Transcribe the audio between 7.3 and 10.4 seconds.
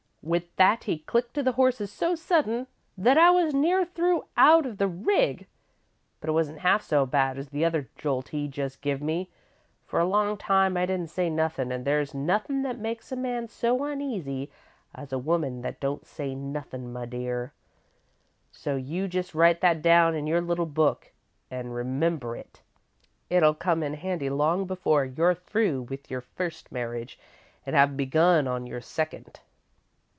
as the other jolt he'd just give me. For a long